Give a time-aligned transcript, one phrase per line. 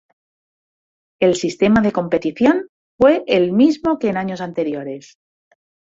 [1.21, 2.65] El sistema de competición
[2.97, 5.19] fue el mismo que en años anteriores.